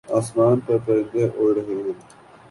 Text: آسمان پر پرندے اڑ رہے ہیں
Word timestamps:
آسمان 0.17 0.57
پر 0.65 0.77
پرندے 0.85 1.23
اڑ 1.37 1.53
رہے 1.55 1.75
ہیں 1.75 1.93